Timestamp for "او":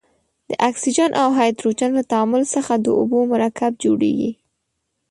1.21-1.27